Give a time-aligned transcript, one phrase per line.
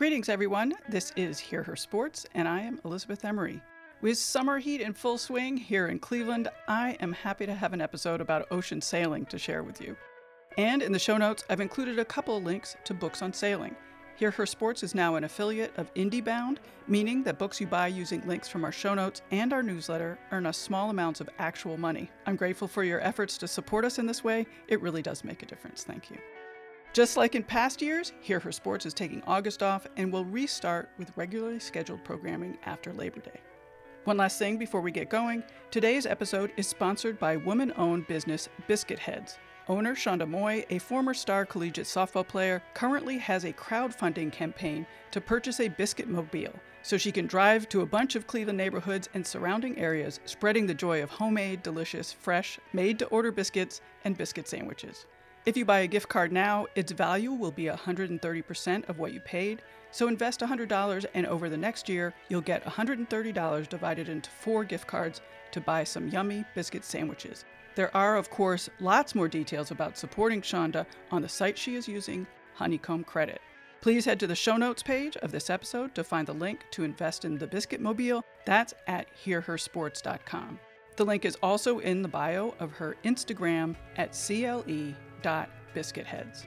[0.00, 0.72] Greetings, everyone.
[0.88, 3.60] This is Hear Her Sports, and I am Elizabeth Emery.
[4.00, 7.82] With summer heat in full swing here in Cleveland, I am happy to have an
[7.82, 9.94] episode about ocean sailing to share with you.
[10.56, 13.76] And in the show notes, I've included a couple links to books on sailing.
[14.16, 16.56] Hear Her Sports is now an affiliate of IndieBound,
[16.88, 20.46] meaning that books you buy using links from our show notes and our newsletter earn
[20.46, 22.10] us small amounts of actual money.
[22.24, 24.46] I'm grateful for your efforts to support us in this way.
[24.66, 25.84] It really does make a difference.
[25.84, 26.16] Thank you.
[26.92, 30.88] Just like in past years, Hear Her Sports is taking August off and will restart
[30.98, 33.40] with regularly scheduled programming after Labor Day.
[34.04, 38.48] One last thing before we get going today's episode is sponsored by woman owned business
[38.66, 39.38] Biscuit Heads.
[39.68, 45.20] Owner Shonda Moy, a former star collegiate softball player, currently has a crowdfunding campaign to
[45.20, 49.24] purchase a biscuit mobile so she can drive to a bunch of Cleveland neighborhoods and
[49.24, 54.48] surrounding areas, spreading the joy of homemade, delicious, fresh, made to order biscuits and biscuit
[54.48, 55.06] sandwiches.
[55.46, 59.20] If you buy a gift card now, its value will be 130% of what you
[59.20, 59.62] paid.
[59.90, 64.86] So invest $100 and over the next year, you'll get $130 divided into four gift
[64.86, 67.46] cards to buy some yummy biscuit sandwiches.
[67.74, 71.88] There are, of course, lots more details about supporting Shonda on the site she is
[71.88, 73.40] using, Honeycomb Credit.
[73.80, 76.84] Please head to the show notes page of this episode to find the link to
[76.84, 78.22] invest in the Biscuit Mobile.
[78.44, 80.60] That's at hearhersports.com.
[80.96, 84.14] The link is also in the bio of her Instagram at
[85.20, 86.46] cle.biscuitheads.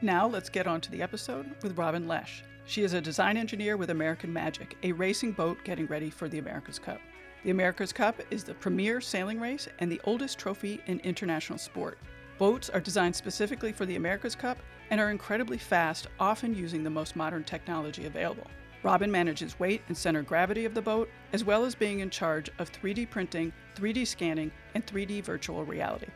[0.00, 2.44] Now let's get on to the episode with Robin Lesh.
[2.64, 6.38] She is a design engineer with American Magic, a racing boat getting ready for the
[6.38, 7.00] America's Cup.
[7.44, 11.98] The America's Cup is the premier sailing race and the oldest trophy in international sport.
[12.38, 14.58] Boats are designed specifically for the America's Cup
[14.90, 18.46] and are incredibly fast, often using the most modern technology available.
[18.82, 22.50] Robin manages weight and center gravity of the boat, as well as being in charge
[22.58, 26.08] of 3D printing, 3D scanning, and 3D virtual reality.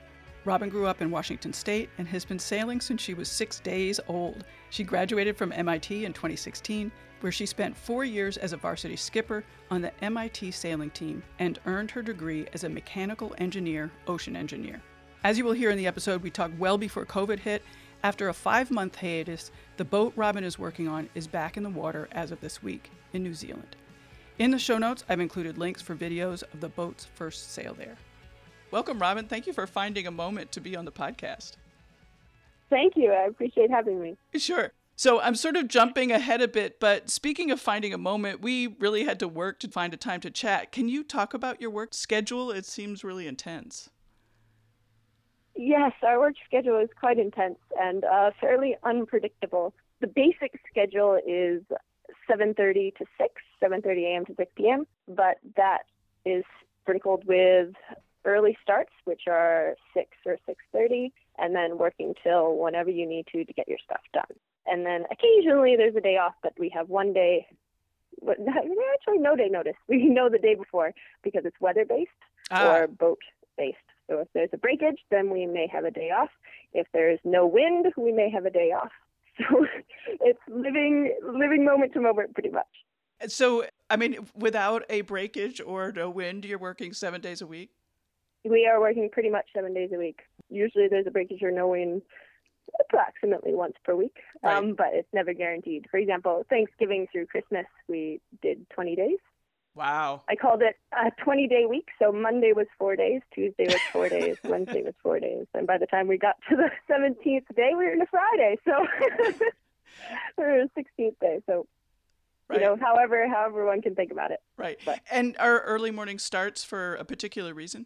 [0.46, 3.98] Robin grew up in Washington State and has been sailing since she was six days
[4.06, 4.44] old.
[4.70, 9.42] She graduated from MIT in 2016, where she spent four years as a varsity skipper
[9.72, 14.80] on the MIT sailing team and earned her degree as a mechanical engineer, ocean engineer.
[15.24, 17.64] As you will hear in the episode, we talk well before COVID hit.
[18.04, 21.70] After a five month hiatus, the boat Robin is working on is back in the
[21.70, 23.74] water as of this week in New Zealand.
[24.38, 27.96] In the show notes, I've included links for videos of the boat's first sail there.
[28.76, 29.24] Welcome, Robin.
[29.24, 31.52] Thank you for finding a moment to be on the podcast.
[32.68, 33.10] Thank you.
[33.10, 34.18] I appreciate having me.
[34.36, 34.70] Sure.
[34.96, 38.66] So I'm sort of jumping ahead a bit, but speaking of finding a moment, we
[38.66, 40.72] really had to work to find a time to chat.
[40.72, 42.50] Can you talk about your work schedule?
[42.50, 43.88] It seems really intense.
[45.54, 49.72] Yes, our work schedule is quite intense and uh, fairly unpredictable.
[50.02, 51.62] The basic schedule is
[52.30, 54.26] 7:30 to 6, 7:30 a.m.
[54.26, 55.84] to 6 p.m., but that
[56.26, 56.44] is
[56.82, 57.72] sprinkled with
[58.26, 60.36] early starts, which are 6 or
[60.74, 64.24] 6.30, and then working till whenever you need to to get your stuff done.
[64.66, 67.46] And then occasionally there's a day off, but we have one day,
[68.22, 68.36] but
[68.94, 69.76] actually no day notice.
[69.88, 70.92] We know the day before
[71.22, 72.10] because it's weather based
[72.50, 72.74] ah.
[72.74, 73.20] or boat
[73.56, 73.78] based.
[74.08, 76.30] So if there's a breakage, then we may have a day off.
[76.72, 78.92] If there's no wind, we may have a day off.
[79.50, 79.66] So
[80.22, 82.64] it's living living moment to moment pretty much.
[83.28, 87.68] So I mean, without a breakage or no wind, you're working seven days a week.
[88.48, 90.20] We are working pretty much seven days a week.
[90.48, 92.02] Usually there's a breakage or no wind
[92.80, 94.56] approximately once per week, right.
[94.56, 95.86] um, but it's never guaranteed.
[95.90, 99.18] For example, Thanksgiving through Christmas, we did 20 days.
[99.74, 100.22] Wow.
[100.28, 101.88] I called it a 20 day week.
[101.98, 105.46] So Monday was four days, Tuesday was four days, Wednesday was four days.
[105.54, 108.56] And by the time we got to the 17th day, we were in a Friday.
[108.64, 108.86] So
[110.38, 111.42] we were the 16th day.
[111.46, 111.66] So,
[112.48, 112.60] right.
[112.60, 114.40] you know, however, however one can think about it.
[114.56, 114.78] Right.
[114.84, 115.00] But.
[115.10, 117.84] And our early morning starts for a particular reason?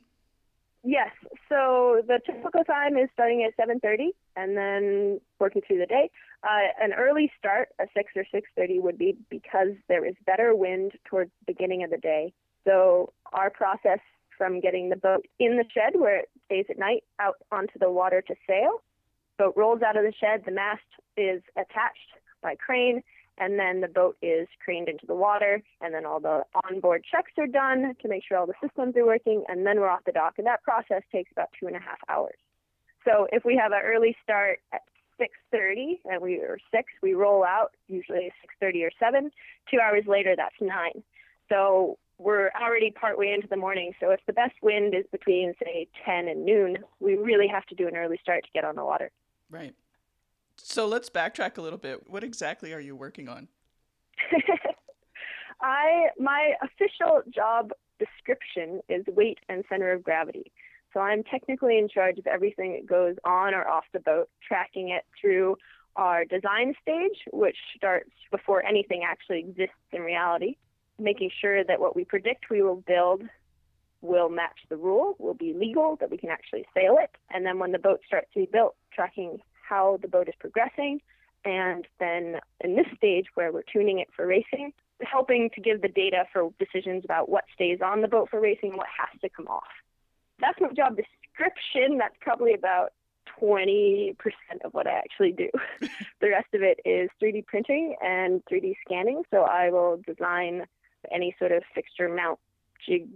[0.82, 1.10] Yes.
[1.48, 6.10] So the typical time is starting at 7:30 and then working through the day.
[6.42, 10.92] Uh, an early start, a 6 or 6:30, would be because there is better wind
[11.04, 12.32] towards the beginning of the day.
[12.64, 14.00] So our process
[14.38, 17.90] from getting the boat in the shed where it stays at night out onto the
[17.90, 18.82] water to sail.
[19.36, 20.44] Boat rolls out of the shed.
[20.46, 20.82] The mast
[21.16, 22.10] is attached
[22.40, 23.02] by crane
[23.40, 27.32] and then the boat is craned into the water, and then all the onboard checks
[27.38, 30.12] are done to make sure all the systems are working, and then we're off the
[30.12, 30.34] dock.
[30.38, 32.38] And that process takes about two and a half hours.
[33.04, 34.82] So if we have an early start at
[35.18, 39.32] 6:30 and we or six, we roll out usually 6:30 or seven.
[39.70, 41.02] Two hours later, that's nine.
[41.48, 43.94] So we're already partway into the morning.
[43.98, 47.74] So if the best wind is between say 10 and noon, we really have to
[47.74, 49.10] do an early start to get on the water.
[49.50, 49.74] Right.
[50.64, 52.08] So let's backtrack a little bit.
[52.08, 53.48] What exactly are you working on?
[55.60, 60.52] I my official job description is weight and center of gravity.
[60.92, 64.90] So I'm technically in charge of everything that goes on or off the boat, tracking
[64.90, 65.56] it through
[65.96, 70.56] our design stage, which starts before anything actually exists in reality,
[70.98, 73.22] making sure that what we predict we will build
[74.02, 77.10] will match the rule, will be legal, that we can actually sail it.
[77.30, 79.38] And then when the boat starts to be built, tracking
[79.70, 81.00] how the boat is progressing.
[81.44, 85.88] And then in this stage where we're tuning it for racing, helping to give the
[85.88, 89.28] data for decisions about what stays on the boat for racing and what has to
[89.30, 89.62] come off.
[90.40, 91.98] That's my job description.
[91.98, 92.92] That's probably about
[93.40, 94.16] 20%
[94.64, 95.48] of what I actually do.
[96.20, 99.22] the rest of it is 3D printing and 3D scanning.
[99.30, 100.66] So I will design
[101.10, 102.38] any sort of fixture mount
[102.86, 103.08] jig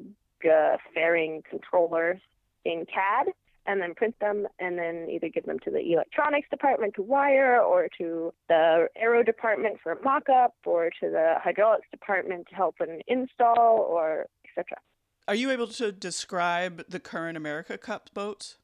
[0.45, 2.21] uh, fairing controllers
[2.65, 3.33] in CAD
[3.67, 7.61] and then print them and then either give them to the electronics department to wire
[7.61, 12.77] or to the aero department for a mock-up or to the hydraulics department to help
[12.81, 14.79] an install or etc.
[15.27, 18.59] Are you able to describe the current America Cup boats?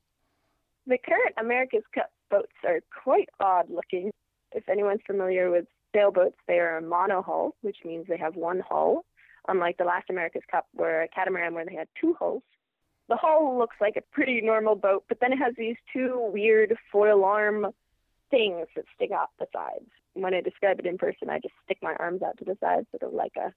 [0.86, 4.10] The current America's Cup boats are quite odd looking.
[4.52, 9.04] If anyone's familiar with sailboats, they are a monohull, which means they have one hull,
[9.48, 12.42] unlike the last America's Cup where a catamaran where they had two hulls
[13.10, 16.78] the hull looks like a pretty normal boat, but then it has these two weird
[16.92, 17.66] foil arm
[18.30, 19.90] things that stick out the sides.
[20.14, 22.86] When I describe it in person, I just stick my arms out to the sides,
[22.92, 23.52] sort of like a,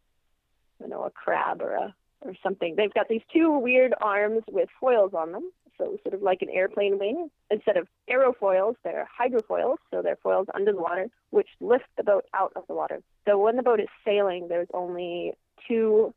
[0.82, 2.76] you know, a crab or a or something.
[2.76, 6.50] They've got these two weird arms with foils on them, so sort of like an
[6.50, 7.30] airplane wing.
[7.52, 12.26] Instead of aerofoils, they're hydrofoils, so they're foils under the water, which lift the boat
[12.34, 13.02] out of the water.
[13.28, 15.34] So when the boat is sailing, there's only
[15.68, 16.14] two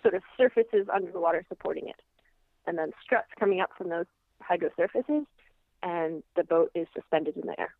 [0.00, 2.00] sort of surfaces under the water supporting it
[2.66, 4.06] and then struts coming up from those
[4.40, 5.24] hydro surfaces,
[5.82, 7.74] and the boat is suspended in the air.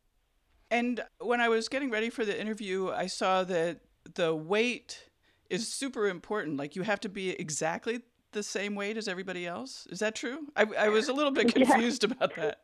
[0.71, 3.81] And when I was getting ready for the interview, I saw that
[4.15, 5.11] the weight
[5.51, 6.57] is super important.
[6.57, 8.01] Like you have to be exactly
[8.33, 9.87] the same weight as everybody else.
[9.91, 10.47] Is that true?
[10.57, 12.13] I, I was a little bit confused yes.
[12.13, 12.61] about that.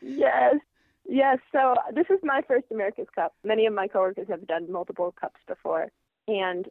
[0.00, 0.54] Yes.
[1.08, 1.38] Yes.
[1.50, 3.34] So this is my first America's Cup.
[3.44, 5.90] Many of my coworkers have done multiple cups before.
[6.28, 6.66] And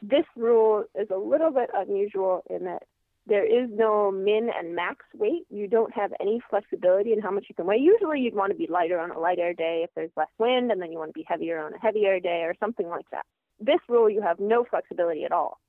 [0.00, 2.84] this rule is a little bit unusual in that
[3.28, 5.46] there is no min and max weight.
[5.50, 7.76] You don't have any flexibility in how much you can weigh.
[7.76, 10.80] Usually, you'd want to be lighter on a lighter day if there's less wind, and
[10.80, 13.26] then you want to be heavier on a heavier day or something like that.
[13.60, 15.60] This rule, you have no flexibility at all.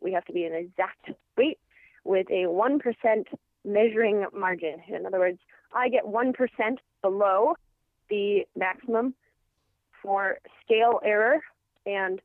[0.00, 1.58] We have to be an exact weight
[2.04, 2.80] with a 1%
[3.64, 4.82] measuring margin.
[4.88, 5.38] In other words,
[5.72, 6.34] I get 1%
[7.02, 7.54] below
[8.10, 9.14] the maximum
[10.02, 11.40] for scale error
[11.84, 12.20] and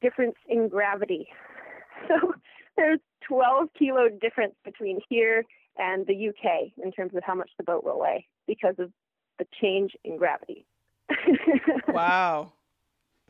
[0.00, 1.28] difference in gravity.
[2.08, 2.32] So
[2.76, 5.44] there's 12 kilo difference between here
[5.78, 8.90] and the UK in terms of how much the boat will weigh because of
[9.38, 10.66] the change in gravity.
[11.88, 12.52] wow.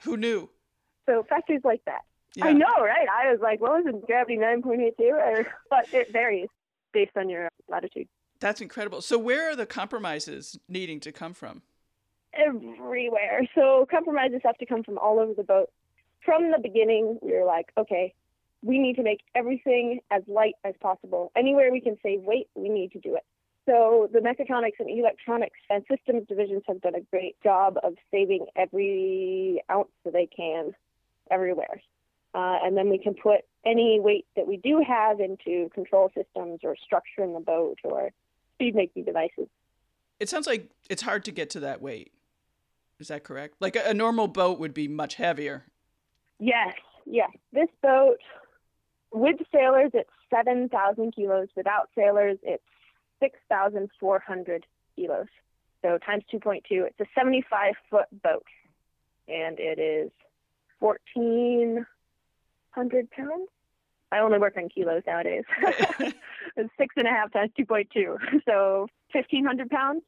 [0.03, 0.49] Who knew?
[1.07, 2.03] So factors like that.
[2.35, 2.47] Yeah.
[2.47, 3.09] I know, right?
[3.09, 5.45] I was like, well, isn't gravity 9.82?
[5.69, 6.49] But it varies
[6.93, 8.09] based on your latitude.
[8.39, 9.03] That's incredible.
[9.03, 11.63] So where are the compromises needing to come from?
[12.33, 13.49] Everywhere.
[13.55, 15.71] So compromises have to come from all over the boat.
[16.25, 18.15] From the beginning, we were like, okay,
[18.63, 21.33] we need to make everything as light as possible.
[21.37, 23.25] Anywhere we can save weight, we need to do it.
[23.67, 28.47] So the mechatronics and electronics and systems divisions have done a great job of saving
[28.57, 30.75] every ounce that they can
[31.31, 31.81] everywhere.
[32.35, 36.61] Uh, and then we can put any weight that we do have into control systems
[36.63, 38.11] or structure in the boat or
[38.55, 39.49] speed making devices.
[40.19, 42.13] It sounds like it's hard to get to that weight.
[42.99, 43.57] Is that correct?
[43.61, 45.65] Like a, a normal boat would be much heavier.
[46.39, 46.75] Yes,
[47.07, 47.31] yes.
[47.53, 48.19] This boat
[49.13, 51.49] with sailors, it's 7,000 kilos.
[51.57, 52.63] Without sailors, it's
[53.21, 55.27] 6,400 kilos.
[55.83, 58.47] So times 2.2, it's a 75 foot boat.
[59.29, 60.11] And it is
[60.81, 63.49] 1,400 pounds.
[64.13, 65.45] I only work on kilos nowadays.
[66.57, 68.43] it's six and a half times 2.2.
[68.47, 70.03] So 1,500 pounds.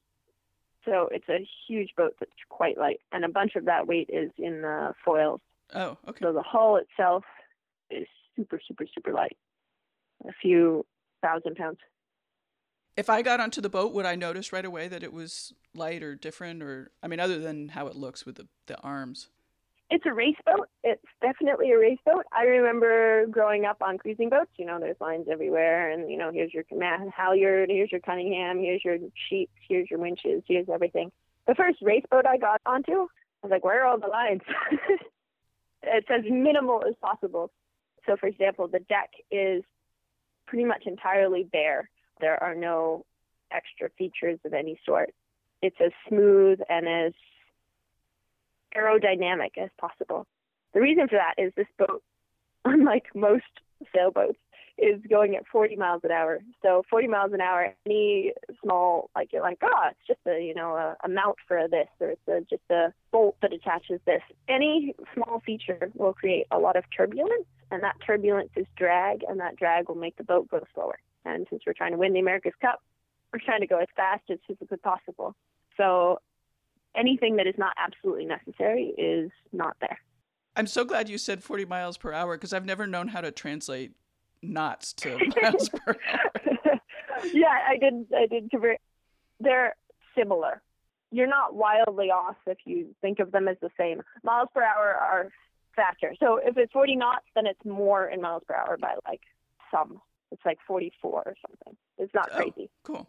[0.85, 3.01] So it's a huge boat that's quite light.
[3.13, 5.41] And a bunch of that weight is in the foils.
[5.75, 6.19] Oh, okay.
[6.21, 7.25] So the hull itself
[7.91, 9.37] is super, super, super light.
[10.27, 10.85] A few
[11.23, 11.79] thousand pounds.
[12.97, 16.03] If I got onto the boat, would I notice right away that it was light
[16.03, 19.29] or different, or I mean, other than how it looks with the, the arms?
[19.91, 20.69] It's a race boat.
[20.85, 22.25] It's definitely a race boat.
[22.33, 24.51] I remember growing up on cruising boats.
[24.57, 28.59] You know, there's lines everywhere, and you know, here's your command halyard, here's your Cunningham,
[28.59, 28.99] here's your
[29.29, 31.13] sheets, here's your winches, here's everything.
[31.47, 34.43] The first race boat I got onto, I was like, where are all the lines?
[35.83, 37.51] it's as minimal as possible.
[38.07, 39.63] So, for example, the deck is
[40.47, 41.89] pretty much entirely bare.
[42.21, 43.05] There are no
[43.51, 45.15] extra features of any sort.
[45.61, 47.13] It's as smooth and as
[48.77, 50.27] aerodynamic as possible.
[50.75, 52.03] The reason for that is this boat,
[52.65, 53.45] unlike most
[53.95, 54.39] sailboats,
[54.79, 56.41] is going at 40 miles an hour.
[56.63, 60.55] So 40 miles an hour, any small, like you're like, oh, it's just a, you
[60.55, 64.23] know, a, a mount for this, or it's a, just a bolt that attaches this.
[64.49, 69.39] Any small feature will create a lot of turbulence, and that turbulence is drag, and
[69.41, 70.99] that drag will make the boat go slower.
[71.25, 72.83] And since we're trying to win the America's Cup,
[73.33, 75.35] we're trying to go as fast as physically possible.
[75.77, 76.19] So
[76.97, 79.99] anything that is not absolutely necessary is not there.
[80.55, 83.31] I'm so glad you said 40 miles per hour because I've never known how to
[83.31, 83.93] translate
[84.43, 86.81] knots to miles per hour.
[87.33, 88.07] yeah, I did.
[88.17, 88.79] I did convert.
[89.41, 89.75] They're
[90.17, 90.63] similar.
[91.11, 94.03] You're not wildly off if you think of them as the same.
[94.23, 95.29] Miles per hour are
[95.77, 96.15] faster.
[96.19, 99.21] So if it's 40 knots, then it's more in miles per hour by like
[99.71, 100.01] some.
[100.31, 101.77] It's like 44 or something.
[101.99, 102.71] It's not oh, crazy.
[102.83, 103.07] Cool.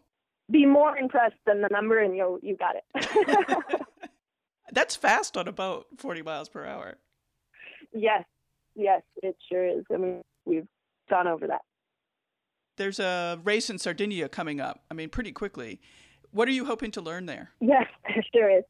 [0.50, 3.78] Be more impressed than the number, and you you got it.
[4.72, 6.98] That's fast on a boat, 40 miles per hour.
[7.92, 8.24] Yes,
[8.74, 9.84] yes, it sure is.
[9.92, 10.66] I mean, we've
[11.08, 11.62] gone over that.
[12.76, 14.82] There's a race in Sardinia coming up.
[14.90, 15.80] I mean, pretty quickly.
[16.32, 17.50] What are you hoping to learn there?
[17.60, 18.64] Yes, there sure is.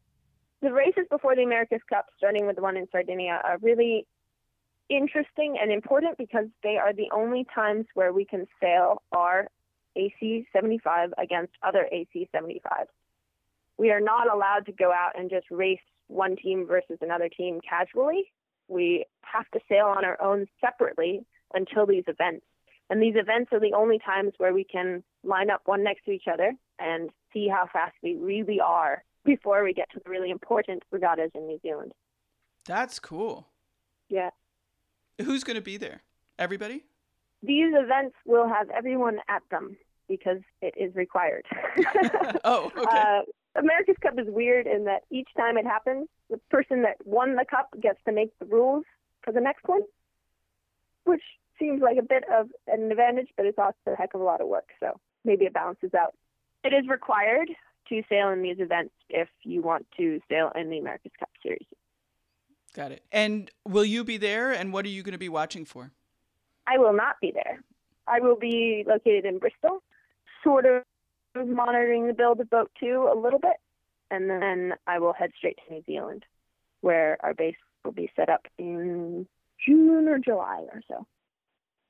[0.60, 4.06] The races before the America's Cup, starting with the one in Sardinia, are really
[4.88, 9.48] interesting and important because they are the only times where we can sail our
[9.96, 12.86] AC 75 against other AC 75s.
[13.78, 17.60] We are not allowed to go out and just race one team versus another team
[17.68, 18.32] casually.
[18.68, 22.44] We have to sail on our own separately until these events.
[22.90, 26.12] And these events are the only times where we can line up one next to
[26.12, 30.30] each other and see how fast we really are before we get to the really
[30.30, 31.92] important regattas in New Zealand.
[32.66, 33.46] That's cool.
[34.08, 34.30] Yeah.
[35.22, 36.02] Who's going to be there?
[36.38, 36.84] Everybody?
[37.42, 39.76] These events will have everyone at them
[40.08, 41.44] because it is required.
[42.44, 42.98] oh, okay.
[42.98, 43.20] Uh,
[43.56, 47.44] America's Cup is weird in that each time it happens, the person that won the
[47.48, 48.84] cup gets to make the rules
[49.22, 49.82] for the next one,
[51.04, 51.22] which
[51.58, 54.40] seems like a bit of an advantage, but it's also a heck of a lot
[54.40, 54.68] of work.
[54.80, 56.14] So maybe it balances out.
[56.64, 57.48] It is required
[57.88, 61.66] to sail in these events if you want to sail in the America's Cup Series.
[62.74, 63.02] Got it.
[63.12, 64.52] And will you be there?
[64.52, 65.92] And what are you going to be watching for?
[66.66, 67.60] I will not be there.
[68.06, 69.82] I will be located in Bristol,
[70.42, 70.82] sort of
[71.34, 73.56] monitoring the build of Boat 2 a little bit,
[74.10, 76.24] and then I will head straight to New Zealand,
[76.80, 79.26] where our base will be set up in
[79.66, 81.06] June or July or so.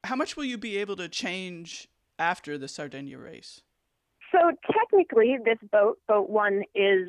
[0.05, 1.89] How much will you be able to change
[2.19, 3.63] after the Sardinia race?
[4.33, 7.09] So technically, this boat, Boat 1, is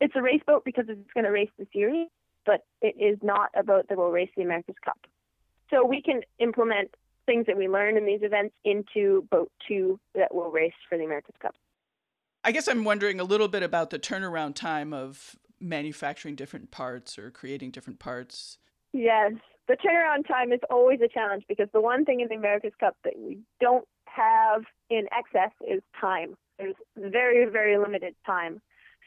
[0.00, 2.08] it's a race boat because it's going to race the series,
[2.46, 4.98] but it is not a boat that will race the America's Cup.
[5.70, 6.94] So we can implement
[7.26, 11.04] things that we learn in these events into Boat 2 that will race for the
[11.04, 11.54] America's Cup.
[12.44, 17.18] I guess I'm wondering a little bit about the turnaround time of manufacturing different parts
[17.18, 18.58] or creating different parts.
[18.92, 19.32] Yes,
[19.68, 22.96] the turnaround time is always a challenge because the one thing in the America's Cup
[23.04, 26.36] that we don't have in excess is time.
[26.58, 28.60] There's very, very limited time.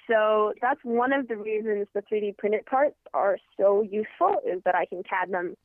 [0.08, 4.75] So that's one of the reasons the 3D printed parts are so useful is that
[4.75, 5.56] I can CAD them,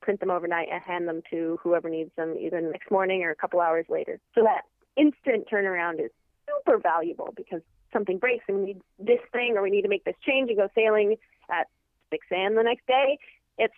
[0.00, 3.36] print them overnight, and hand them to whoever needs them either next morning or a
[3.36, 4.18] couple hours later.
[4.34, 4.62] So that
[4.96, 6.10] instant turnaround is
[6.46, 10.04] super valuable because something breaks and we need this thing or we need to make
[10.04, 11.16] this change and go sailing
[11.50, 11.68] at
[12.10, 12.54] 6 a.m.
[12.56, 13.18] the next day.
[13.58, 13.74] It's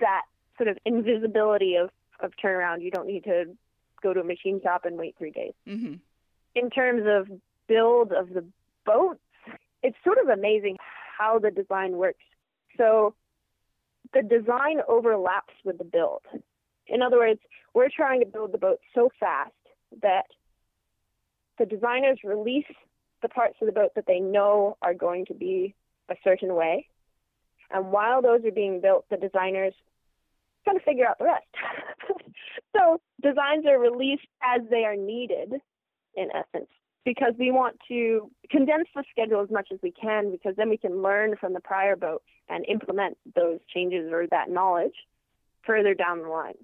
[0.00, 0.22] that
[0.56, 2.82] sort of invisibility of, of turnaround.
[2.82, 3.44] You don't need to
[4.02, 5.52] go to a machine shop and wait three days.
[5.66, 5.94] Mm-hmm.
[6.54, 7.28] In terms of
[7.66, 8.44] build of the
[8.84, 9.20] boats,
[9.82, 10.76] it's sort of amazing
[11.18, 12.24] how the design works.
[12.76, 13.14] So
[14.14, 16.22] the design overlaps with the build.
[16.86, 17.40] In other words,
[17.74, 19.52] we're trying to build the boat so fast
[20.02, 20.26] that
[21.58, 22.64] the designers release
[23.22, 25.74] the parts of the boat that they know are going to be
[26.08, 26.86] a certain way.
[27.70, 29.74] And while those are being built, the designers
[30.64, 31.46] kind of figure out the rest.
[32.76, 35.52] so designs are released as they are needed,
[36.16, 36.70] in essence,
[37.04, 40.76] because we want to condense the schedule as much as we can, because then we
[40.76, 44.94] can learn from the prior boat and implement those changes or that knowledge
[45.64, 46.54] further down the line.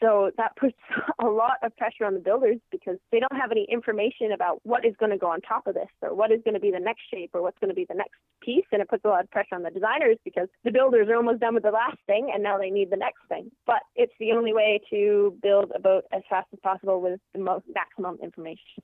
[0.00, 0.76] So that puts
[1.22, 4.84] a lot of pressure on the builders because they don't have any information about what
[4.84, 6.80] is going to go on top of this or what is going to be the
[6.80, 8.64] next shape or what's going to be the next piece.
[8.72, 11.40] And it puts a lot of pressure on the designers because the builders are almost
[11.40, 13.50] done with the last thing and now they need the next thing.
[13.66, 17.40] But it's the only way to build a boat as fast as possible with the
[17.40, 18.82] most maximum information.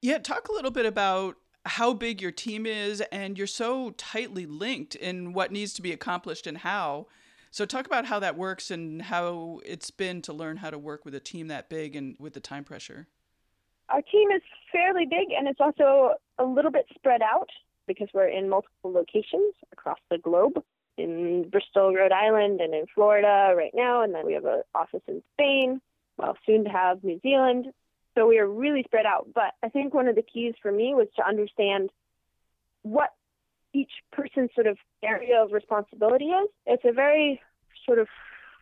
[0.00, 4.46] Yeah, talk a little bit about how big your team is and you're so tightly
[4.46, 7.06] linked in what needs to be accomplished and how
[7.50, 11.04] so talk about how that works and how it's been to learn how to work
[11.04, 13.06] with a team that big and with the time pressure.
[13.88, 17.48] Our team is fairly big and it's also a little bit spread out
[17.86, 20.62] because we're in multiple locations across the globe
[20.98, 25.02] in Bristol, Rhode Island, and in Florida right now, and then we have an office
[25.06, 25.80] in Spain.
[26.16, 27.66] well, soon to have New Zealand.
[28.14, 29.28] So we are really spread out.
[29.32, 31.90] But I think one of the keys for me was to understand
[32.82, 33.10] what
[33.72, 36.48] each person's sort of area of responsibility is.
[36.66, 37.40] It's a very
[37.86, 38.08] sort of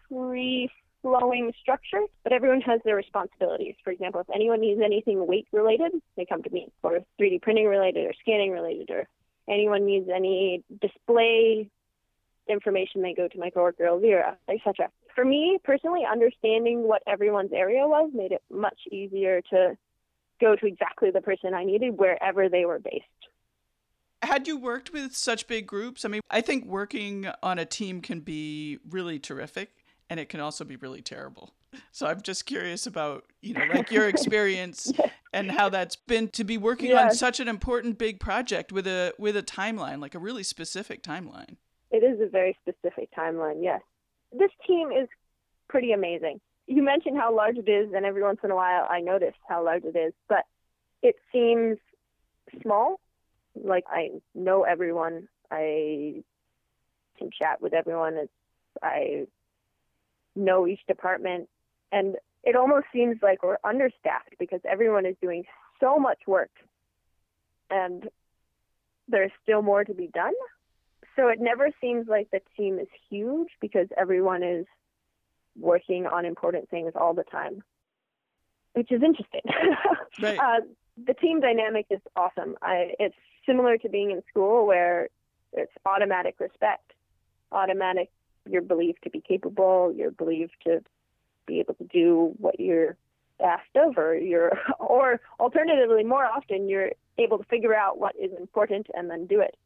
[0.08, 0.70] free
[1.02, 3.74] flowing structure, but everyone has their responsibilities.
[3.84, 7.66] For example, if anyone needs anything weight related, they come to me, or 3D printing
[7.66, 9.08] related, or scanning related, or
[9.48, 11.70] anyone needs any display
[12.48, 14.88] information, they go to my coworker Elvira, etc.
[15.14, 19.76] For me personally, understanding what everyone's area was made it much easier to
[20.40, 23.04] go to exactly the person I needed wherever they were based.
[24.22, 26.04] Had you worked with such big groups?
[26.04, 29.70] I mean, I think working on a team can be really terrific
[30.08, 31.52] and it can also be really terrible.
[31.92, 35.10] So I'm just curious about, you know, like your experience yes.
[35.32, 37.02] and how that's been to be working yes.
[37.02, 41.02] on such an important big project with a with a timeline, like a really specific
[41.02, 41.56] timeline.
[41.90, 43.80] It is a very specific timeline, yes.
[44.32, 45.08] This team is
[45.68, 46.40] pretty amazing.
[46.66, 49.64] You mentioned how large it is, and every once in a while I notice how
[49.64, 50.44] large it is, but
[51.02, 51.78] it seems
[52.62, 52.98] small.
[53.62, 55.28] Like I know everyone.
[55.50, 56.22] I
[57.18, 58.14] can chat with everyone.
[58.14, 58.32] It's,
[58.82, 59.26] I
[60.34, 61.48] know each department.
[61.92, 65.44] And it almost seems like we're understaffed because everyone is doing
[65.80, 66.50] so much work
[67.70, 68.08] and
[69.08, 70.32] there's still more to be done.
[71.16, 74.66] So it never seems like the team is huge because everyone is
[75.58, 77.62] working on important things all the time,
[78.74, 79.40] which is interesting.
[80.20, 80.38] right.
[80.38, 80.60] uh,
[81.04, 82.56] the team dynamic is awesome.
[82.62, 85.08] I, it's similar to being in school where
[85.52, 86.92] it's automatic respect,
[87.52, 88.10] automatic
[88.48, 90.82] you're believed to be capable, you're believed to
[91.46, 92.96] be able to do what you're
[93.42, 98.30] asked of, or you're, or alternatively, more often you're able to figure out what is
[98.38, 99.56] important and then do it.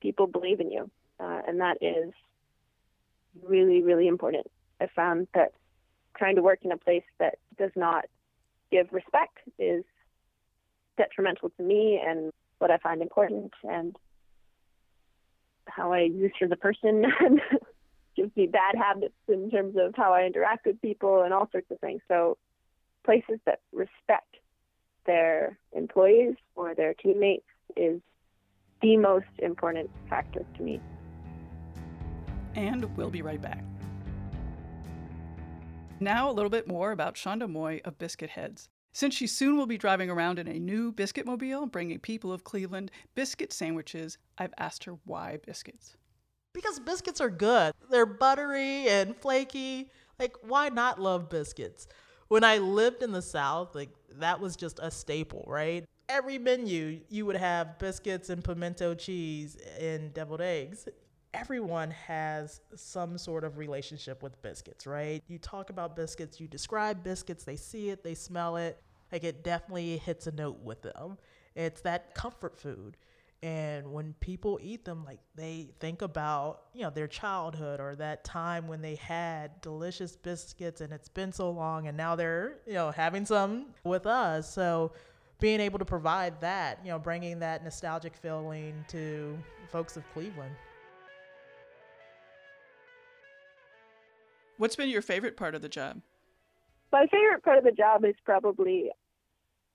[0.00, 0.90] People believe in you,
[1.20, 2.12] uh, and that is
[3.42, 4.46] really, really important.
[4.80, 5.52] I found that
[6.16, 8.06] trying to work in a place that does not
[8.70, 9.84] give respect is
[10.98, 13.96] detrimental to me and what I find important and
[15.66, 17.06] how I exist as a person
[18.16, 21.70] gives me bad habits in terms of how I interact with people and all sorts
[21.70, 22.02] of things.
[22.08, 22.36] So
[23.04, 24.36] places that respect
[25.06, 27.46] their employees or their teammates
[27.76, 28.00] is
[28.82, 30.80] the most important factor to me.
[32.54, 33.64] And we'll be right back.
[36.00, 38.68] Now, a little bit more about Shonda Moy of Biscuit Heads.
[38.98, 42.42] Since she soon will be driving around in a new biscuit mobile, bringing people of
[42.42, 45.96] Cleveland biscuit sandwiches, I've asked her why biscuits
[46.52, 47.74] because biscuits are good.
[47.92, 49.92] They're buttery and flaky.
[50.18, 51.86] Like, why not love biscuits?
[52.26, 55.84] When I lived in the South, like, that was just a staple, right?
[56.08, 60.88] Every menu, you would have biscuits and pimento cheese and deviled eggs.
[61.34, 65.22] Everyone has some sort of relationship with biscuits, right?
[65.28, 68.82] You talk about biscuits, you describe biscuits, they see it, they smell it.
[69.12, 71.18] Like, it definitely hits a note with them.
[71.54, 72.96] It's that comfort food.
[73.42, 78.24] And when people eat them like they think about you know their childhood or that
[78.24, 82.72] time when they had delicious biscuits and it's been so long and now they're you
[82.72, 84.52] know having some with us.
[84.52, 84.90] So
[85.38, 89.38] being able to provide that you know bringing that nostalgic feeling to
[89.70, 90.54] folks of cleveland.
[94.56, 96.00] What's been your favorite part of the job
[96.92, 98.90] my favorite part of the job is probably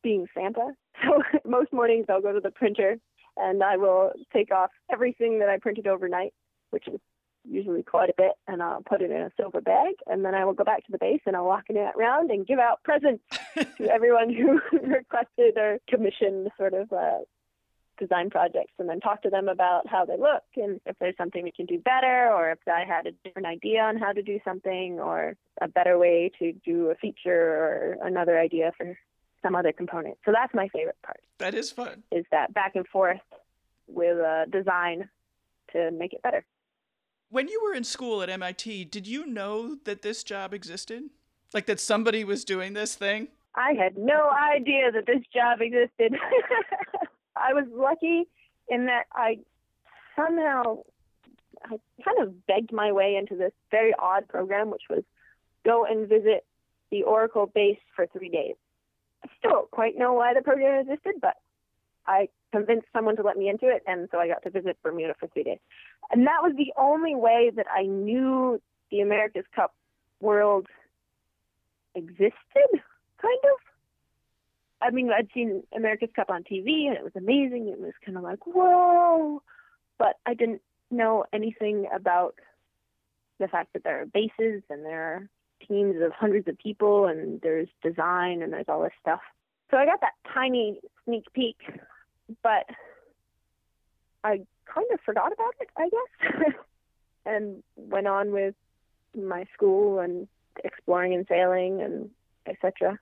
[0.01, 0.71] being santa.
[1.03, 2.97] So most mornings i'll go to the printer
[3.35, 6.33] and I will take off everything that I printed overnight,
[6.69, 6.99] which is
[7.45, 10.45] usually quite a bit, and I'll put it in a silver bag, and then I
[10.45, 12.83] will go back to the base and I'll walk in that round and give out
[12.83, 13.23] presents
[13.77, 17.19] to everyone who requested or commissioned sort of uh,
[17.99, 21.43] design projects, and then talk to them about how they look and if there's something
[21.43, 24.39] we can do better, or if I had a different idea on how to do
[24.43, 28.97] something, or a better way to do a feature, or another idea for
[29.43, 30.17] some other component.
[30.25, 31.21] So that's my favorite part.
[31.37, 32.03] That is fun.
[32.11, 33.19] Is that back and forth
[33.87, 35.09] with uh, design
[35.73, 36.45] to make it better.
[37.29, 41.03] When you were in school at MIT, did you know that this job existed?
[41.53, 43.27] Like that somebody was doing this thing?
[43.55, 46.15] I had no idea that this job existed.
[47.35, 48.25] I was lucky
[48.67, 49.39] in that I
[50.15, 50.79] somehow
[51.65, 55.03] I kind of begged my way into this very odd program, which was
[55.65, 56.45] go and visit
[56.91, 58.55] the Oracle base for three days.
[59.23, 61.35] I still don't quite know why the program existed, but
[62.05, 65.15] I convinced someone to let me into it, and so I got to visit Bermuda
[65.19, 65.59] for three days.
[66.11, 69.73] And that was the only way that I knew the America's Cup
[70.19, 70.67] world
[71.95, 72.33] existed,
[73.21, 73.72] kind of.
[74.83, 77.69] I mean, I'd seen America's Cup on TV, and it was amazing.
[77.69, 79.41] It was kind of like, whoa!
[79.97, 82.35] But I didn't know anything about
[83.39, 85.29] the fact that there are bases and there are
[85.67, 89.21] teams of hundreds of people and there's design and there's all this stuff.
[89.71, 91.57] So I got that tiny sneak peek,
[92.43, 92.65] but
[94.23, 96.53] I kind of forgot about it, I guess,
[97.25, 98.55] and went on with
[99.15, 100.27] my school and
[100.63, 102.09] exploring and sailing and
[102.45, 102.99] etc.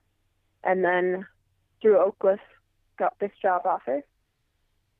[0.64, 1.26] And then
[1.82, 2.38] through Oakcliff,
[2.98, 4.02] got this job offer.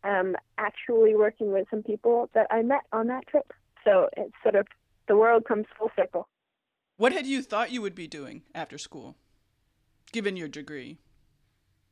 [0.05, 3.53] Um, actually working with some people that I met on that trip.
[3.85, 4.67] So it's sort of
[5.07, 6.29] the world comes full circle.
[6.97, 9.17] What had you thought you would be doing after school,
[10.13, 10.99] given your degree?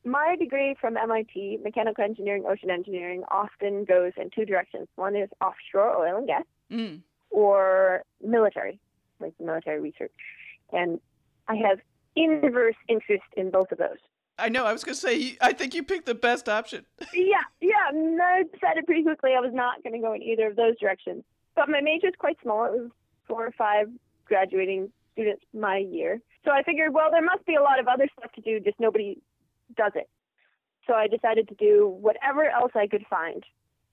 [0.05, 4.89] My degree from MIT, mechanical engineering, ocean engineering, often goes in two directions.
[4.97, 7.01] One is offshore oil and gas, mm.
[7.31, 8.81] or military,
[9.21, 10.13] like military research.
[10.73, 11.01] And
[11.49, 11.81] I have
[12.17, 13.99] inverse interest in both of those.
[14.41, 14.65] I know.
[14.65, 16.85] I was going to say, I think you picked the best option.
[17.15, 17.91] yeah, yeah.
[17.93, 21.25] I decided pretty quickly I was not going to go in either of those directions.
[21.55, 22.65] But my major is quite small.
[22.65, 22.91] It was
[23.27, 23.89] four or five
[24.25, 26.21] graduating students my year.
[26.45, 28.81] So I figured, well, there must be a lot of other stuff to do, just
[28.81, 29.19] nobody
[29.77, 30.09] does it.
[30.87, 33.45] So I decided to do whatever else I could find.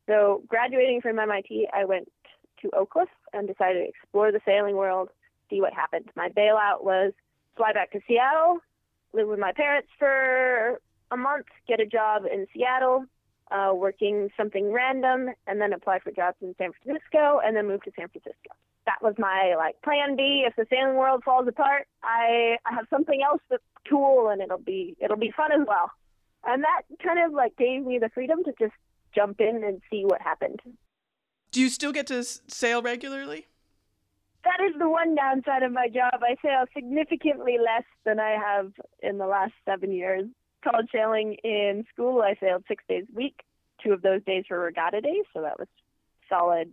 [0.08, 2.10] So graduating from MIT, I went
[2.62, 5.10] to Oakcliff and decided to explore the sailing world,
[5.50, 6.10] see what happened.
[6.16, 7.14] My bailout was
[7.58, 8.60] fly back to Seattle,
[9.14, 10.80] live with my parents for
[11.12, 13.06] a month, get a job in Seattle,
[13.52, 17.82] uh, working something random, and then apply for jobs in San Francisco, and then move
[17.84, 18.52] to San Francisco.
[18.86, 20.46] That was my like plan B.
[20.48, 24.58] If the sailing world falls apart, I, I have something else that's cool, and it'll
[24.58, 25.92] be it'll be fun as well.
[26.46, 28.74] And that kind of like gave me the freedom to just
[29.14, 30.62] jump in and see what happened.
[31.52, 33.48] Do you still get to sail regularly?
[34.48, 36.22] That is the one downside of my job.
[36.22, 40.26] I sail significantly less than I have in the last seven years.
[40.64, 43.42] College sailing in school, I sailed six days a week.
[43.84, 45.68] Two of those days were regatta days, so that was
[46.30, 46.72] solid,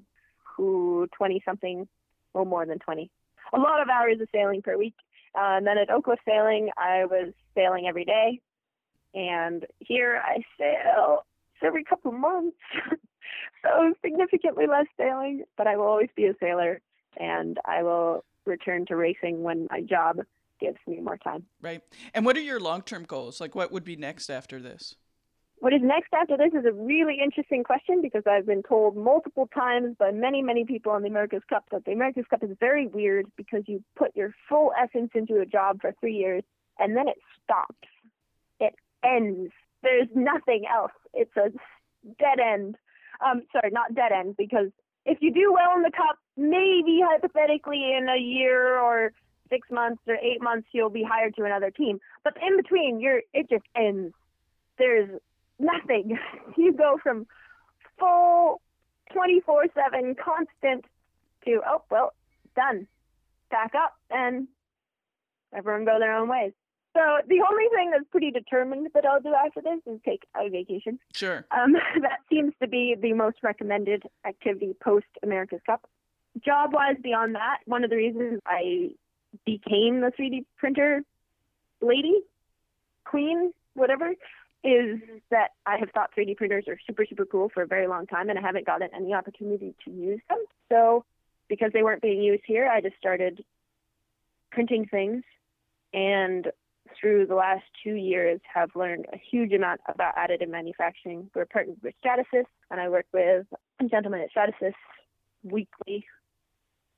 [0.57, 1.89] who 20 something,
[2.33, 3.11] or more than 20.
[3.53, 4.95] A lot of hours of sailing per week.
[5.37, 8.41] Uh, and then at Oakcliff Sailing, I was sailing every day.
[9.15, 11.25] And here I sail
[11.63, 12.57] every couple months.
[13.63, 16.81] so significantly less sailing, but I will always be a sailor
[17.17, 20.21] and I will return to racing when my job
[20.61, 21.45] gives me more time.
[21.61, 21.83] Right.
[22.15, 23.41] And what are your long term goals?
[23.41, 24.97] Like, what would be next after this?
[25.59, 29.49] What is next after this is a really interesting question because I've been told multiple
[29.55, 32.87] times by many, many people on the America's Cup that the America's Cup is very
[32.87, 36.43] weird because you put your full essence into a job for three years
[36.79, 37.89] and then it stops.
[38.61, 39.53] It ends.
[39.83, 40.93] There's nothing else.
[41.15, 41.51] It's a
[42.19, 42.77] dead end.
[43.25, 44.71] Um, sorry, not dead end because
[45.07, 49.13] if you do well in the cup, maybe hypothetically in a year or
[49.51, 52.01] six months or eight months you'll be hired to another team.
[52.23, 54.15] But in between, you're it just ends.
[54.79, 55.11] There's
[55.59, 56.19] nothing.
[56.57, 57.27] You go from
[57.99, 58.61] full
[59.13, 60.85] 24/7 constant
[61.45, 62.13] to oh well,
[62.57, 62.87] done.
[63.51, 64.49] Back up and
[65.55, 66.53] everyone go their own ways.
[66.95, 70.49] So the only thing that's pretty determined that I'll do after this is take a
[70.49, 71.01] vacation.
[71.13, 71.45] Sure.
[71.51, 75.89] Um, that seems to be the most recommended activity post America's Cup.
[76.45, 78.91] Job wise, beyond that, one of the reasons I
[79.45, 81.03] became the 3D printer
[81.81, 82.21] lady,
[83.05, 84.15] queen, whatever,
[84.63, 88.07] is that I have thought 3D printers are super, super cool for a very long
[88.07, 90.39] time and I haven't gotten any opportunity to use them.
[90.71, 91.05] So
[91.49, 93.45] because they weren't being used here, I just started
[94.51, 95.23] printing things
[95.93, 96.51] and
[96.99, 101.31] through the last two years have learned a huge amount about additive manufacturing.
[101.35, 103.47] We're partnered with Stratasys, and I work with
[103.81, 104.75] a gentleman at Stratasys
[105.43, 106.07] weekly,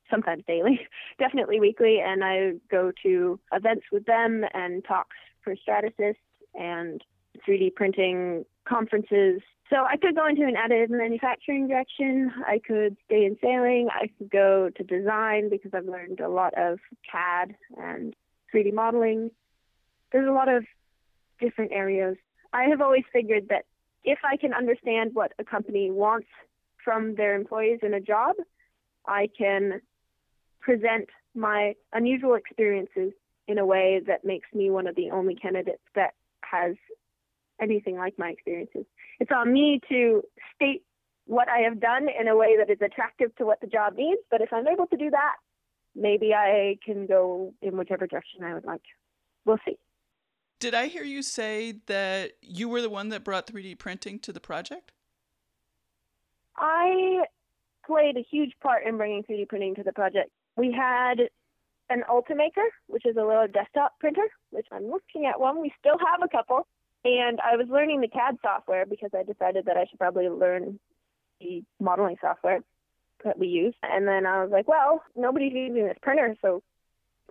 [0.09, 0.79] sometimes daily,
[1.19, 6.15] definitely weekly, and I go to events with them and talks for Stratasys
[6.55, 7.03] and
[7.47, 9.41] 3D printing conferences.
[9.69, 12.31] So I could go into an additive manufacturing direction.
[12.45, 13.89] I could stay in sailing.
[13.91, 16.79] I could go to design because I've learned a lot of
[17.09, 18.15] CAD and
[18.53, 19.31] 3D modeling
[20.11, 20.65] there's a lot of
[21.39, 22.17] different areas.
[22.53, 23.65] I have always figured that
[24.03, 26.27] if I can understand what a company wants
[26.83, 28.35] from their employees in a job,
[29.05, 29.81] I can
[30.61, 33.13] present my unusual experiences
[33.47, 36.75] in a way that makes me one of the only candidates that has
[37.61, 38.85] anything like my experiences.
[39.19, 40.23] It's on me to
[40.55, 40.83] state
[41.25, 44.21] what I have done in a way that is attractive to what the job needs,
[44.31, 45.35] but if I'm able to do that,
[45.95, 48.83] maybe I can go in whichever direction I would like.
[49.45, 49.77] We'll see.
[50.59, 54.33] Did I hear you say that you were the one that brought 3D printing to
[54.33, 54.91] the project?
[56.55, 57.25] I
[57.85, 60.31] played a huge part in bringing 3D printing to the project.
[60.55, 61.29] We had
[61.89, 65.61] an Ultimaker, which is a little desktop printer, which I'm looking at one.
[65.61, 66.67] We still have a couple.
[67.05, 70.79] And I was learning the CAD software because I decided that I should probably learn
[71.39, 72.61] the modeling software
[73.23, 73.75] that we use.
[73.83, 76.63] And then I was like, well, nobody's using this printer, so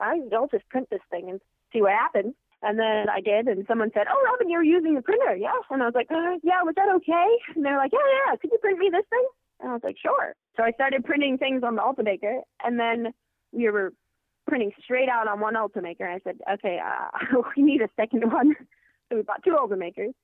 [0.00, 1.40] I'll just print this thing and
[1.72, 2.34] see what happens.
[2.66, 5.80] And then I did, and someone said, "Oh, Robin, you're using the printer, yes?" And
[5.84, 8.36] I was like, uh, "Yeah, was that okay?" And they're like, "Yeah, yeah.
[8.36, 9.26] Could you print me this thing?"
[9.60, 13.14] And I was like, "Sure." So I started printing things on the Ultimaker, and then
[13.52, 13.92] we were
[14.48, 16.12] printing straight out on one Ultimaker.
[16.12, 18.56] I said, "Okay, uh, we need a second one."
[19.08, 20.14] So we bought two Ultimakers,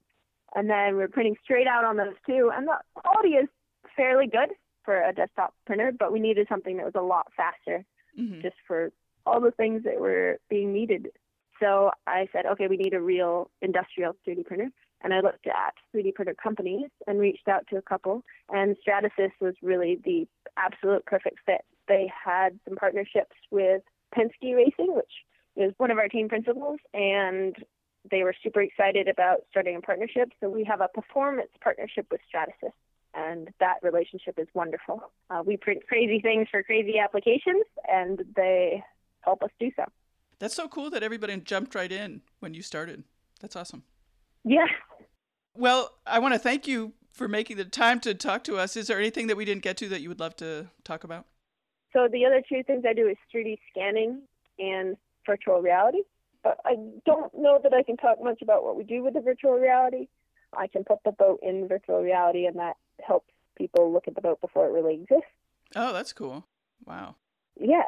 [0.57, 2.51] and then we are printing straight out on those two.
[2.53, 3.49] And the quality is
[3.97, 4.51] fairly good
[4.85, 7.85] for a desktop printer, but we needed something that was a lot faster,
[8.19, 8.41] mm-hmm.
[8.41, 8.91] just for
[9.25, 11.07] all the things that were being needed
[11.63, 14.69] so I said, okay, we need a real industrial 3D printer.
[15.03, 18.23] And I looked at 3D printer companies and reached out to a couple.
[18.49, 21.63] And Stratasys was really the absolute perfect fit.
[21.89, 23.83] They had some partnerships with
[24.17, 25.13] Penske Racing, which
[25.57, 27.55] is one of our team principals, and
[28.11, 30.31] they were super excited about starting a partnership.
[30.41, 32.73] So we have a performance partnership with Stratasys,
[33.15, 35.03] and that relationship is wonderful.
[35.31, 38.83] Uh, we print crazy things for crazy applications, and they
[39.23, 39.85] help us do so.
[40.43, 43.05] That's so cool that everybody jumped right in when you started.
[43.41, 43.85] That's awesome.
[44.43, 44.67] Yeah.
[45.55, 48.77] Well, I want to thank you for making the time to talk to us.
[48.77, 51.27] Is there anything that we didn't get to that you would love to talk about?
[51.93, 54.23] So the other two things I do is 3D scanning
[54.59, 56.01] and virtual reality.
[56.43, 56.75] But I
[57.07, 60.09] don't know that I can talk much about what we do with the virtual reality.
[60.57, 64.21] I can put the boat in virtual reality, and that helps people look at the
[64.21, 65.31] boat before it really exists.
[65.77, 66.49] Oh, that's cool.
[66.85, 67.15] Wow.
[67.61, 67.87] Yeah.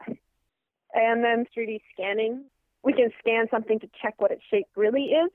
[0.94, 2.44] And then 3D scanning,
[2.85, 5.30] we can scan something to check what its shape really is,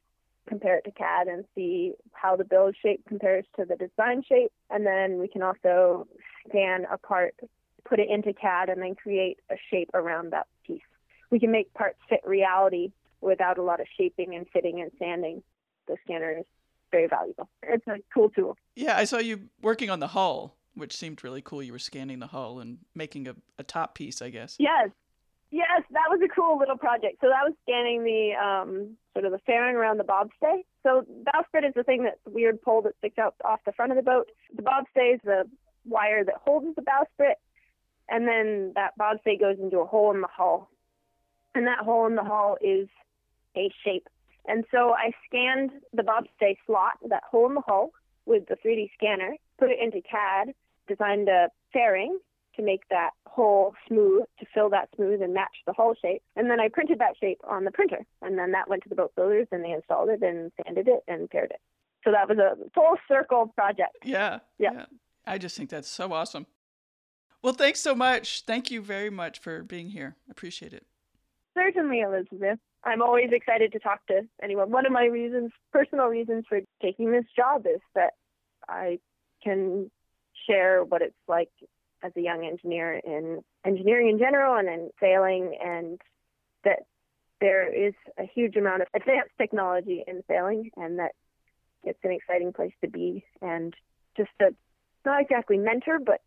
[0.47, 4.51] compare it to CAD and see how the build shape compares to the design shape.
[4.69, 6.07] And then we can also
[6.47, 7.35] scan a part,
[7.83, 10.81] put it into CAD, and then create a shape around that piece.
[11.29, 12.91] We can make parts fit reality
[13.21, 15.43] without a lot of shaping and fitting and sanding.
[15.87, 16.45] The scanner is
[16.91, 17.49] very valuable.
[17.63, 18.57] It's a cool tool.
[18.75, 21.61] Yeah, I saw you working on the hull, which seemed really cool.
[21.61, 24.55] You were scanning the hull and making a, a top piece, I guess.
[24.57, 24.89] Yes,
[25.51, 27.17] Yes, that was a cool little project.
[27.21, 30.63] So that was scanning the um, sort of the fairing around the bobstay.
[30.83, 33.91] So bowsprit is the thing that's the weird pole that sticks out off the front
[33.91, 34.29] of the boat.
[34.55, 35.45] The bobstay is the
[35.85, 37.35] wire that holds the bowsprit,
[38.09, 40.69] and then that bobstay goes into a hole in the hull,
[41.55, 42.87] and that hole in the hull is
[43.57, 44.07] a shape.
[44.47, 47.91] And so I scanned the bobstay slot, that hole in the hull,
[48.25, 50.53] with the 3D scanner, put it into CAD,
[50.87, 52.19] designed a fairing,
[52.59, 56.21] to make that hole smooth, to fill that smooth and match the hull shape.
[56.35, 58.05] And then I printed that shape on the printer.
[58.21, 61.03] And then that went to the boat builders and they installed it and sanded it
[61.07, 61.61] and faired it.
[62.03, 63.97] So that was a full circle project.
[64.03, 64.39] Yeah.
[64.57, 64.71] Yeah.
[64.73, 64.85] yeah.
[65.25, 66.45] I just think that's so awesome.
[67.41, 68.43] Well, thanks so much.
[68.45, 70.17] Thank you very much for being here.
[70.29, 70.85] Appreciate it.
[71.57, 72.59] Certainly, Elizabeth.
[72.83, 74.71] I'm always excited to talk to anyone.
[74.71, 78.11] One of my reasons, personal reasons for taking this job is that
[78.67, 78.99] I
[79.43, 79.91] can
[80.47, 81.49] share what it's like
[82.03, 85.99] as a young engineer in engineering in general and in sailing, and
[86.63, 86.79] that
[87.41, 91.11] there is a huge amount of advanced technology in sailing, and that
[91.83, 93.73] it's an exciting place to be, and
[94.17, 94.55] just to
[95.05, 96.21] not exactly mentor, but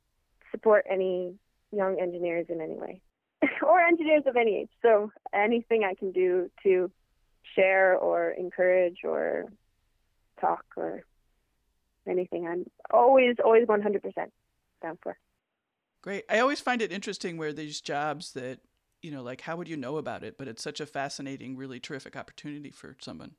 [0.51, 1.35] support any
[1.71, 3.01] young engineers in any way,
[3.63, 4.71] or engineers of any age.
[4.83, 6.91] So anything I can do to
[7.55, 9.47] share or encourage or
[10.41, 11.03] talk or
[12.09, 14.01] anything, I'm always, always 100%
[14.83, 15.17] down for.
[16.03, 16.25] Great.
[16.29, 18.59] I always find it interesting where these jobs that,
[19.03, 20.37] you know, like how would you know about it?
[20.37, 23.37] But it's such a fascinating, really terrific opportunity for someone.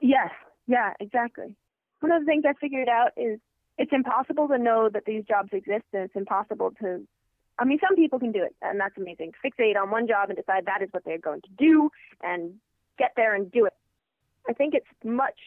[0.00, 0.30] Yes.
[0.66, 1.54] Yeah, exactly.
[2.00, 3.38] One of the things I figured out is
[3.78, 7.06] it's impossible to know that these jobs exist and it's impossible to
[7.58, 9.32] I mean some people can do it and that's amazing.
[9.44, 11.90] Fixate on one job and decide that is what they're going to do
[12.22, 12.54] and
[12.98, 13.74] get there and do it.
[14.48, 15.38] I think it's much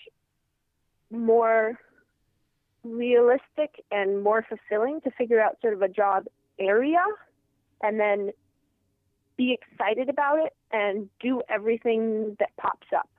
[1.12, 1.80] more
[2.86, 6.26] realistic and more fulfilling to figure out sort of a job
[6.60, 7.04] area
[7.82, 8.32] and then
[9.38, 13.10] be excited about it and do everything that pops up.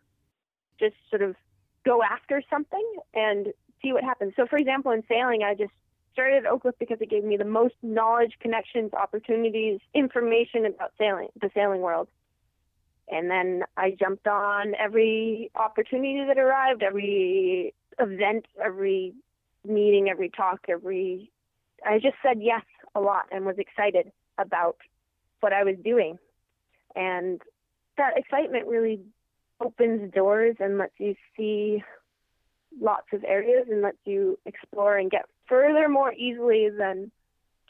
[0.79, 1.37] Just sort of
[1.85, 3.49] go after something and
[3.83, 4.33] see what happens.
[4.37, 5.73] So, for example, in sailing, I just
[6.13, 11.29] started at Oakcliff because it gave me the most knowledge, connections, opportunities, information about sailing,
[11.41, 12.09] the sailing world.
[13.09, 19.15] And then I jumped on every opportunity that arrived, every event, every
[19.69, 21.31] meeting, every talk, every.
[21.85, 24.77] I just said yes a lot and was excited about
[25.41, 26.19] what I was doing.
[26.95, 27.41] And
[27.99, 29.01] that excitement really
[29.61, 31.83] opens doors and lets you see
[32.81, 37.11] lots of areas and lets you explore and get further more easily than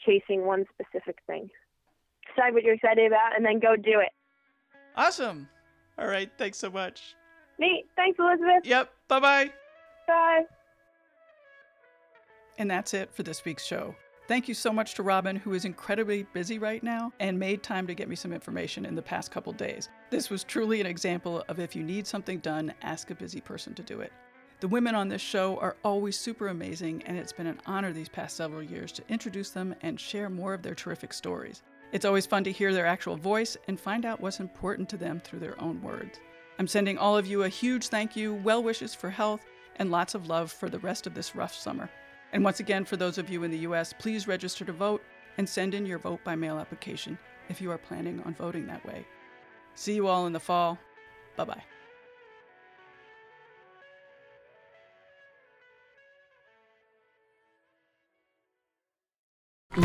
[0.05, 1.49] chasing one specific thing.
[2.27, 4.11] Decide what you're excited about and then go do it.
[4.95, 5.47] Awesome.
[5.97, 6.29] All right.
[6.37, 7.15] Thanks so much.
[7.59, 7.85] Neat.
[7.95, 8.65] Thanks, Elizabeth.
[8.65, 8.91] Yep.
[9.07, 9.51] Bye-bye.
[10.07, 10.43] Bye.
[12.57, 13.95] And that's it for this week's show.
[14.27, 17.87] Thank you so much to Robin, who is incredibly busy right now and made time
[17.87, 19.87] to get me some information in the past couple days.
[20.09, 23.73] This was truly an example of if you need something done, ask a busy person
[23.75, 24.11] to do it.
[24.59, 28.09] The women on this show are always super amazing, and it's been an honor these
[28.09, 31.61] past several years to introduce them and share more of their terrific stories.
[31.93, 35.21] It's always fun to hear their actual voice and find out what's important to them
[35.21, 36.19] through their own words.
[36.59, 39.45] I'm sending all of you a huge thank you, well wishes for health,
[39.77, 41.89] and lots of love for the rest of this rough summer.
[42.37, 45.01] And once again, for those of you in the US, please register to vote
[45.39, 47.17] and send in your vote by mail application
[47.49, 49.07] if you are planning on voting that way.
[49.73, 50.77] See you all in the fall.
[51.35, 51.63] Bye bye.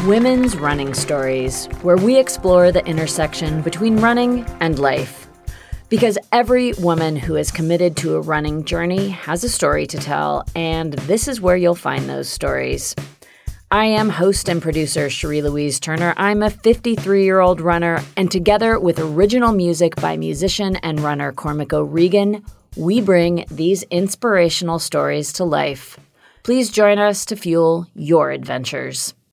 [0.07, 5.22] Women's Running Stories, where we explore the intersection between running and life.
[5.93, 10.43] Because every woman who is committed to a running journey has a story to tell,
[10.57, 12.97] and this is where you'll find those stories.
[13.71, 16.15] I am host and producer Cherie Louise Turner.
[16.17, 21.31] I'm a 53 year old runner, and together with original music by musician and runner
[21.31, 22.43] Cormac O'Regan,
[22.75, 26.01] we bring these inspirational stories to life.
[26.43, 29.13] Please join us to fuel your adventures.